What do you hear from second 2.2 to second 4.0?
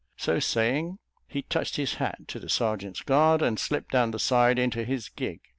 to the serjeant's guard, and slipped